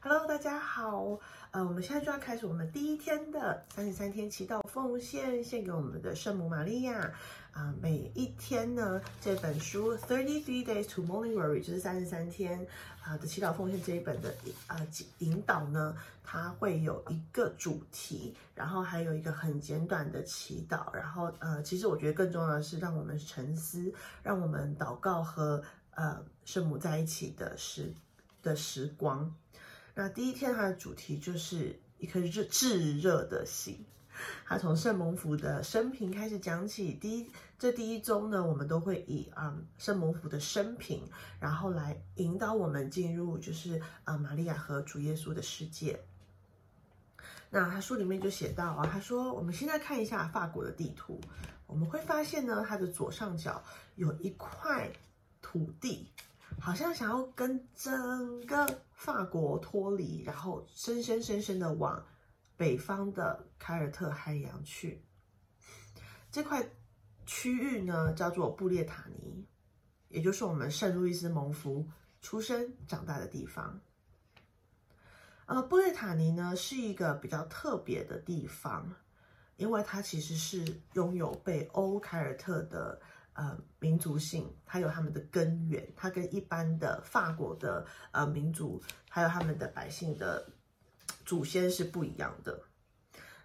[0.00, 1.18] Hello，大家好。
[1.50, 7.10] 呃，我们现在就要开始我们第一天的三十三天祈祷奉献，献给我们的圣母玛利亚。
[7.50, 12.64] 啊，每一天呢，这本书《Thirty Three Days to Morning Glory》就是三十三天
[13.02, 14.32] 啊的祈祷奉献这一本的
[14.68, 14.80] 啊
[15.18, 23.92] 引导呢，它会有一个主题，然后还有一个很简短的祈祷，然后呃，其实我觉得更重要的是让我们沉思，
[24.22, 25.60] 让我们祷告和
[25.96, 27.92] 呃圣母在一起的时
[28.44, 29.34] 的时光。
[29.98, 33.84] 那第一天它的主题就是一颗热炙热的心。
[34.46, 36.92] 他从圣蒙福的生平开始讲起。
[36.94, 41.02] 第一，这第一周呢，我们都会以啊圣蒙福的生平，
[41.40, 45.98] 然后来引导我们进入就是啊玛利亚和主耶稣的世界。
[47.50, 51.20] 那他书里面就写到啊，他说我们现在看一下法国的地图，
[51.66, 53.60] 我们会发现呢，它的左上角
[53.96, 54.92] 有一块
[55.42, 56.06] 土地。
[56.60, 62.04] 好像想要跟整个法国脱离，然后深深深深的往
[62.56, 65.04] 北方的凯尔特海洋去。
[66.30, 66.68] 这块
[67.26, 69.46] 区域呢，叫做布列塔尼，
[70.08, 71.86] 也就是我们圣路易斯蒙福
[72.20, 73.80] 出生长大的地方。
[75.46, 78.92] 呃，布列塔尼呢是一个比较特别的地方，
[79.56, 83.00] 因为它其实是拥有北欧凯尔特的。
[83.38, 90.44] 呃，民族性，它有他们的根源，它跟一般的法国的呃民族，还有他们的百姓的
[91.24, 92.60] 祖先是不一样的。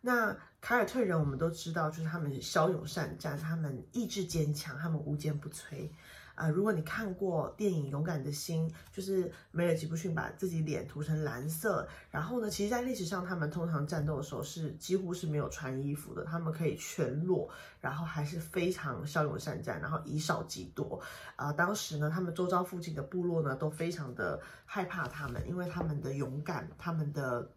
[0.00, 5.90] 那凯尔特人，我们都知道，就是他们骁勇善战，他们意志坚强，他们无坚不摧。
[6.34, 17.48] 啊，如果你看过电影《勇敢的心》，就是梅尔吉布逊把自己脸涂成蓝色，然后呢，其实，在历史上，他们通常战斗的时候是几乎是没有穿衣服的，他们可以全裸，
[17.80, 21.00] 然后还是非常骁勇善战，然后以少击多。
[21.36, 27.50] 啊，当时呢，他们周遭附近的部落呢都非常的害怕他们，因为他们的勇敢，他们的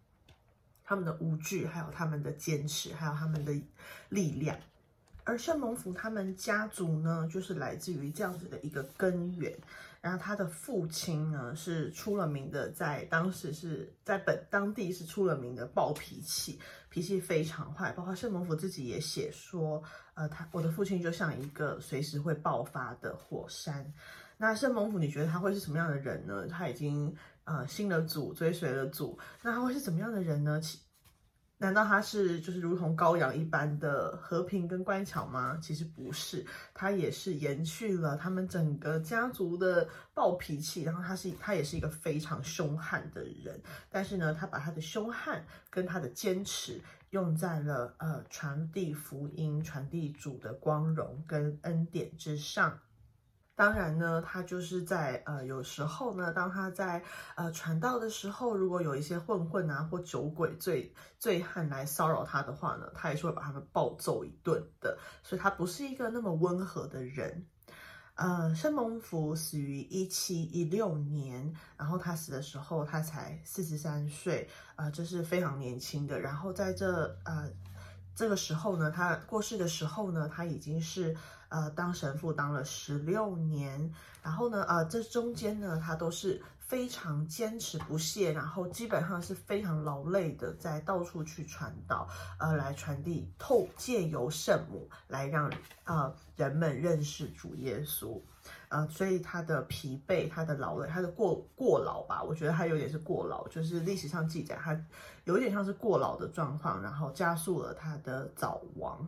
[0.84, 3.54] 他们的无惧，还有他们的坚持，还有他们的
[4.10, 4.58] 力量。
[5.24, 9.58] 而圣蒙福他们家族呢，就是来自于这样子的一个根源。
[10.02, 16.60] 然后他的父亲呢，是出了名的，在当时是在本当地是出了名的暴脾气，
[16.90, 17.90] 脾气非常坏。
[17.94, 19.82] 包括圣蒙福自己也写说，
[20.16, 23.94] 呃，他我的父亲就像一个随时会爆发的火山。
[24.36, 26.46] 那圣蒙福，你觉得他会是什么样的人呢？
[26.48, 27.16] 他已经
[27.46, 30.60] 呃信了主，追随了主，那他会是怎么样的人呢？
[31.64, 35.58] 难道他是就是如同羔羊一般的和平跟乖巧吗？
[35.62, 46.82] 其实不是，他也是延续了他们整个家族的暴脾气，然后他是他也是一个非常凶悍的人，但是呢，他把他的凶悍跟他的坚持
[47.12, 52.78] 用在了呃传递福音、传递主的光荣跟恩典之上。
[53.56, 57.04] 当然呢，他就是在呃，有时候呢，当他在
[57.36, 64.98] 呃传道的时候，如果有一些混混啊或酒鬼醉醉汉来骚扰他的话呢，他也是会把他们暴揍一顿的。
[65.22, 67.46] 所以他不是一个那么温和的人。
[68.16, 76.20] 呃，圣蒙福死于一七一六年，然后他死的时候他才四十三岁，呃，这是非常年轻的。
[76.20, 77.52] 然后在这呃。
[78.16, 81.16] 这个时候呢，他过世的时候呢，他已经是
[81.50, 83.92] 呃当神父当了十六年，
[84.22, 86.42] 然后呢，呃，这中间呢，他都是
[86.74, 95.54] 非常坚持不懈，然后基本上是非常劳累的，在到处去传道，呃，来传递透借由圣母来让
[95.84, 98.20] 呃人们认识主耶稣。
[98.70, 104.76] 呃，所以他的疲惫，他的劳累，他的过过劳吧，我觉得他有点是过劳，就是历史上记载他
[105.26, 109.08] 有一点像是过劳的状况，然后加速了他的早亡。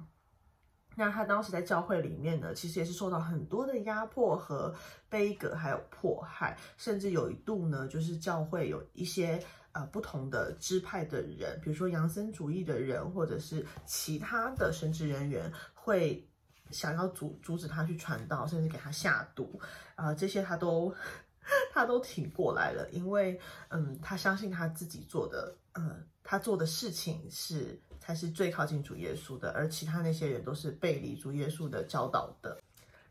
[0.96, 4.74] 那他当时在教会里面呢，其实也是受到很多的压迫和
[5.10, 9.40] 悲革，还有迫害，甚至有一度呢，就是教会有一些
[9.74, 16.28] 呃不同的支派的人，比如说扬森主义的人，或者是其他的神职人员会。
[16.72, 19.62] 想要阻阻止他去传道，甚至给他下毒，
[19.94, 20.92] 啊，这些他都
[21.72, 23.40] 他都挺过来了，因为
[23.70, 32.58] 嗯，他相信他自己做的，嗯，他做的事情是才是最靠近主耶稣的，而其他那些人都是背离主耶稣的教导的。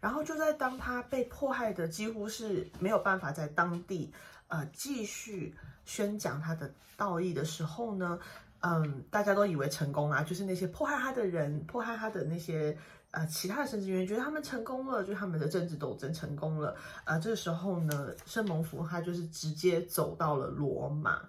[0.00, 4.12] 然后就在当他被迫害的几乎是没有办法在当地
[4.48, 5.54] 呃继续
[5.84, 8.18] 宣讲他的道义的时候呢，
[8.60, 12.76] 嗯，大家都以为成功啊，就是那些迫害他的人，迫害他的那些。
[13.16, 16.74] 呃，其他的神职人员觉得他们成功了，就他们的政治斗争成功了。
[17.04, 21.22] 呃，这个时候呢，圣蒙福他就是直接走到了罗马，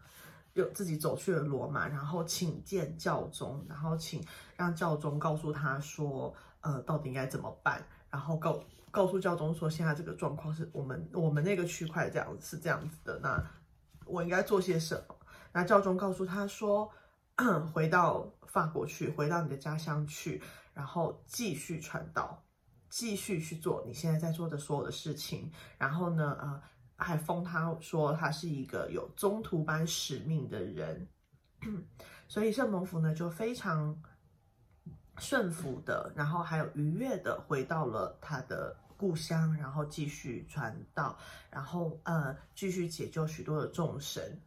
[0.55, 4.25] 又自己走去了罗马，然后请见教宗，然后请
[4.55, 13.43] 让教宗告诉他说，呃，到底应该怎么办，然后告告诉教宗说，现在这个状况是我们我们那个区块这样子是这样子的，那
[14.05, 15.15] 我应该做些什么？
[15.51, 16.89] 那教宗告诉他说，
[17.73, 20.41] 回到法国去，回到你的家乡去，
[20.73, 22.41] 然后继续传道，
[22.89, 25.51] 继续去做你现在在做的所有的事情。
[25.77, 26.61] 然后呢，呃，
[26.97, 31.07] 还封他说他是一个有中途班使命的人。
[32.27, 34.01] 所以圣蒙福呢就非常
[35.17, 38.75] 顺服的，然后还有愉悦的回到了他的。
[38.97, 41.17] 故乡，然后继续传道，
[41.51, 44.39] 然后呃，继续解救许多的众神。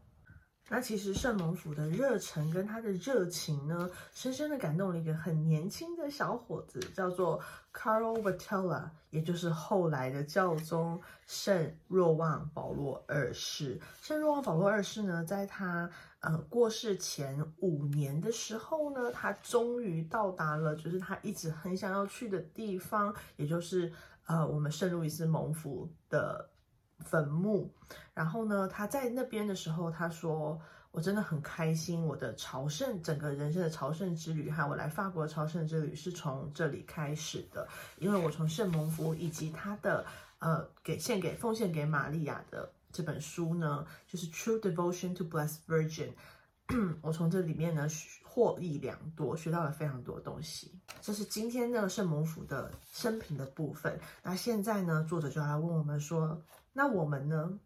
[0.69, 7.41] 那其实圣蒙府的热忱跟他的热情呢，深深的感动了一个很年轻的小伙子，叫做
[7.73, 13.81] Carl Vatella，也就是后来的教宗圣若望保罗二世。
[14.03, 23.93] 圣若望保罗二世呢，在他呃过世前五年的时候呢，他终于到达了，就是他一直很想要去的地方，也就是。
[24.29, 26.51] 呃，我们圣路易斯蒙福的
[27.01, 27.71] 坟墓，
[28.15, 30.61] 然后呢，他在那边的时候，他说
[30.91, 37.67] ：“我真的很开心，我的朝圣，整个人生的朝圣之旅，还有我来法国朝圣之旅，是从这里开始的。
[37.99, 40.05] 因为我从圣蒙福以及他的
[40.39, 46.11] 呃给献给奉献给玛利亚的这本书呢，就是《True Devotion to Blessed Virgin
[47.01, 47.89] 》，我从这里面呢。”
[48.31, 50.73] 获益良多，学到了非常多东西。
[51.01, 53.99] 这是今天的圣蒙福的生平的部分。
[54.23, 56.41] 那现在呢，作者就来问我们说：
[56.79, 57.59] 那我们呢？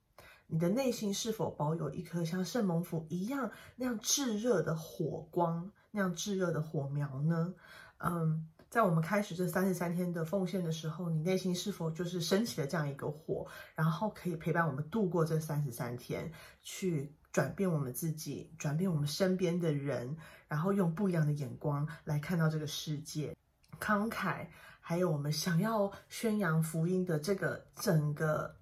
[0.47, 7.53] 你的内心是否保有一颗像圣蒙福一样那样炙热的火光，那样炙热的火苗呢？
[7.99, 16.33] 嗯，在我们开始这三十三天的奉献的时候，你内心是否就是升起了这样一个火，然后可以陪伴我们度过这三十三天，
[16.63, 20.17] 去转变我们自己，转变我们身边的人？
[20.49, 23.37] 然后用不一样的眼光来看到这个世界，
[23.79, 24.47] 慷慨，
[24.81, 28.57] 还有我们想要宣扬福音的这个整个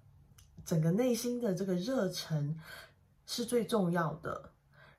[0.65, 2.57] 整个内心的这个热忱
[3.25, 4.51] 是最重要的。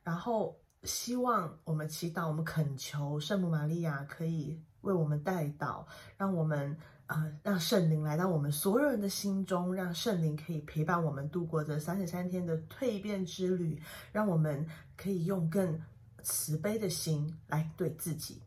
[0.02, 5.84] 然后希望我们祈祷，我们恳求圣母玛利亚可以为我们带祷，
[6.16, 6.76] 让我们
[7.06, 13.80] 呃让圣灵来到我们所有人的心中，让圣灵可以陪伴我们度过这三十三天的蜕变之旅，
[14.12, 14.66] 让我们
[14.96, 15.80] 可以用更。
[16.24, 18.40] 慈悲的心来对自己，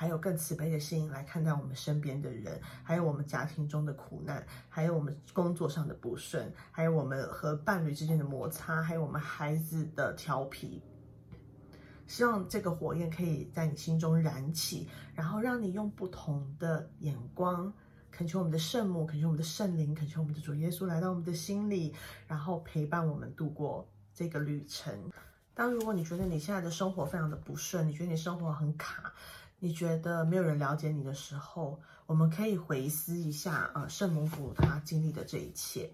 [0.00, 10.82] 还有更慈悲的心来看待我们身边的人，还有我们家庭中的苦难，还有我们工作上的不顺，还有我们和伴侣之间的摩擦，还有我们孩子的调皮。
[12.06, 17.70] 希望这个火焰可以在你心中燃起，然后让你用不同的眼光
[18.10, 21.94] 恳求我们的圣母，恳求我们的圣灵，恳求我们的主耶稣来到我们的心里，
[22.26, 25.12] 然后陪伴我们度过这个旅程。
[25.52, 29.12] 当如果你觉得你现在的生活非常的不顺，你觉得你生活很卡，
[29.62, 35.88] 你觉得没有人了解你的时候，我们可以回思一下，呃，圣母府他经历的这一切，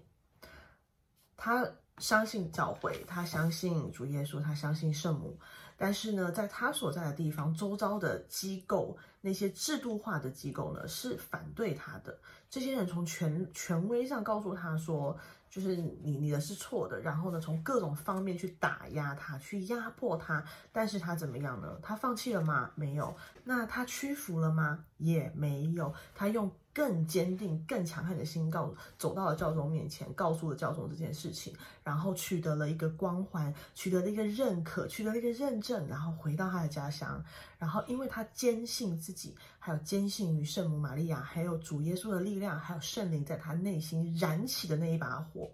[1.35, 5.37] 他相信教会，他相信主耶稣，他相信圣母，
[5.75, 12.17] 但是呢，在他所在的地方，周遭的机构，那些制度化的机构呢，是反对他的。
[12.49, 15.15] 这些人从权权威上告诉他说。
[15.49, 21.79] 就是你你的是错的，然后呢，从各种方面去打压他，去压迫他，但是他怎么样呢？
[21.81, 22.71] 他放弃了吗？
[22.75, 23.15] 没有。
[23.43, 24.85] 那他屈服了吗？
[24.97, 25.93] 也没有。
[26.13, 26.51] 他用。
[26.77, 31.51] 更坚定、更强悍的心，告走到了教宗面前，告诉了教宗这件事情，
[31.83, 37.25] 然后取得了一个光环，取得了一个认可，取得了一个认证，然后回到他的家乡。
[37.57, 45.49] 然后，因为他坚信自己，还有坚信于圣母玛利亚，还有主耶稣的力量，还有圣灵在他内心燃起的那一把火，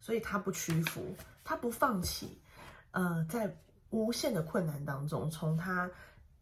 [0.00, 2.36] 所以他不屈服，他不放弃。
[2.90, 3.56] 呃，在
[3.90, 5.88] 无限的困难当中，从他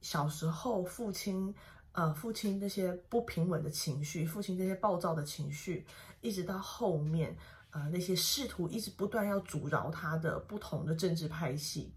[0.00, 1.54] 小时候父亲。
[1.92, 5.84] 呃，父亲那些不平稳的情绪，父亲那些暴躁的情绪，
[6.20, 7.36] 一直到后面，
[7.70, 11.92] 呃，那些试图一直不断要阻挠他的不同的政治派系，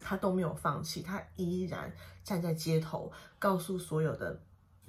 [0.00, 1.92] 他都没有放弃，他依然
[2.24, 4.40] 站在街头，告诉所有的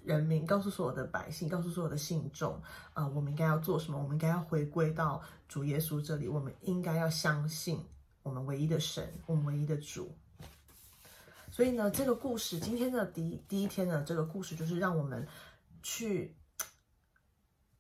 [0.04, 2.62] 人民，告诉所有的百姓，告诉所有的信众，
[2.94, 3.98] 呃，我们应该要做什么？
[3.98, 7.84] 我们应该要回归到主耶稣这里，我们应该要相信
[8.24, 10.16] 我们唯一的神，我们唯一的主。
[11.58, 15.28] 所以呢，这个故事今天的第第一天呢，这个故事就是让我们
[15.82, 16.38] 去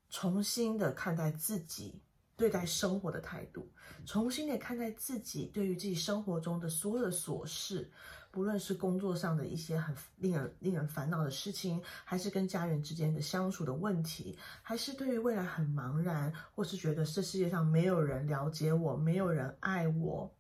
[0.09, 2.01] 重新的看待自己
[2.35, 3.71] 对待生活的态度，
[4.03, 7.91] 重新的看待自己对于自己生活中的所有的琐事，
[8.31, 20.35] 不论是工作上的一些很令人令人烦恼的事情，还是跟家人之间的相处的问题，还是对于未来很茫然，或是觉得这世界上没有人了解我，没有人爱我，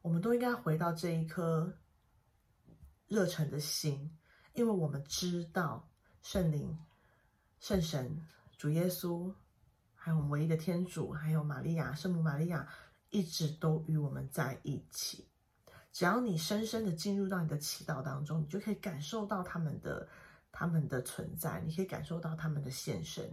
[0.00, 1.76] 我们都应该回到这一颗。
[3.12, 4.10] 热忱的心，
[4.54, 5.86] 因为我们知道
[6.22, 6.74] 圣灵、
[7.60, 8.26] 圣神、
[8.56, 9.30] 主耶稣，
[9.94, 12.66] 还有我们唯一的天主，还有玛利亚、圣母玛利亚，
[13.10, 15.28] 一直都与我们在一起。
[15.92, 20.08] 只要你深深的进入到你的祈祷当中，你就可以感受到他们的
[20.50, 23.30] 他们的存在，你可以感受到他们的现身，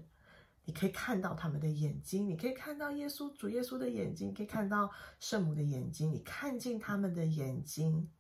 [0.66, 8.12] 你可以看到他们的眼睛，你可以看到耶稣主耶稣的眼睛，可以看到圣母的眼睛，你看见他们的眼睛，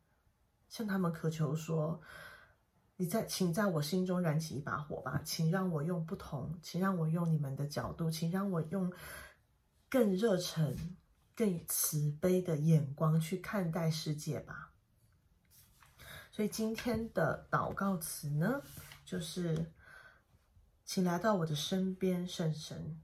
[0.69, 2.01] 向他们渴求说
[2.95, 8.93] ：“你在，请在我心中燃起一把火吧，请让我用不同，请让我用你们的角度，请让我用
[9.89, 10.95] 更热忱。”
[11.39, 14.73] 更慈悲的眼光去看待世界吧。
[16.33, 18.61] 所以今天的祷告词呢，
[19.05, 19.71] 就是
[20.83, 22.99] 请来到我的身边，圣神，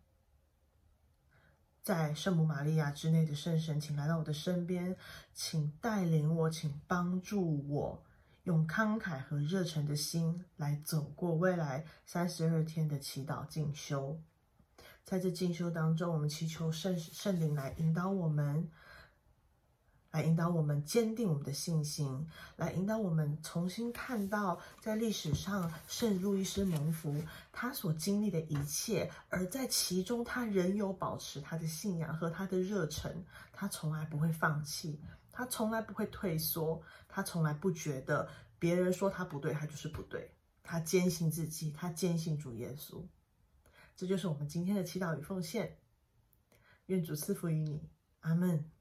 [1.86, 4.98] 在圣母玛利亚之内的圣神，请来到我的身边，
[5.36, 8.04] 请带领我，请帮助我，
[8.46, 14.20] 用慷慨和热忱的心来走过未来三十二天的祈祷进修。
[15.04, 18.68] 在这进修当中，我们祈求圣圣灵来引导我们，
[20.16, 34.98] 来引导我们坚定我们的信心，来引导我们重新看到在历史上圣路易斯蒙福他所经历的一切，而在其中他仍有保持他的信仰和他的热忱，他从来不会放弃，
[35.34, 40.32] 他从来不会退缩，他从来不觉得别人说他不对，他就是不对，
[40.64, 43.04] 他坚信自己，他坚信主耶稣。
[43.98, 45.78] 这就是我们今天的祈祷与奉献，
[46.86, 47.90] 愿主赐福于你，
[48.22, 48.72] 阿门。